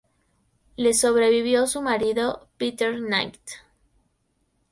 Le 0.79 0.93
sobrevivió 0.95 1.67
su 1.67 1.83
marido, 1.83 2.47
Peter 2.57 2.97
Knight. 2.97 3.37